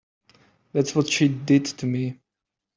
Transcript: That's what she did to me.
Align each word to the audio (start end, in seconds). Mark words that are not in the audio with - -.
That's 0.73 0.95
what 0.95 1.07
she 1.09 1.27
did 1.27 1.65
to 1.65 1.85
me. 1.85 2.21